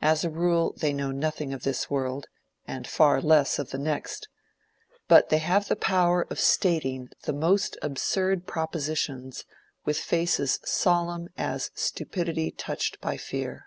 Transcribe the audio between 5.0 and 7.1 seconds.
but they have the power of stating